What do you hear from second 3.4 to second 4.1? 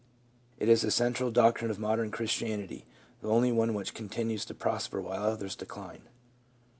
one which